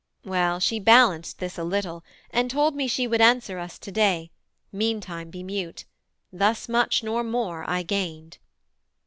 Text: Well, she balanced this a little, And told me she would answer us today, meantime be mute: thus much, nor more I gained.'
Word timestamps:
Well, 0.25 0.59
she 0.59 0.79
balanced 0.79 1.37
this 1.37 1.59
a 1.59 1.63
little, 1.63 2.03
And 2.31 2.49
told 2.49 2.73
me 2.75 2.87
she 2.87 3.05
would 3.05 3.21
answer 3.21 3.59
us 3.59 3.77
today, 3.77 4.31
meantime 4.71 5.29
be 5.29 5.43
mute: 5.43 5.85
thus 6.33 6.67
much, 6.67 7.03
nor 7.03 7.23
more 7.23 7.69
I 7.69 7.83
gained.' 7.83 8.39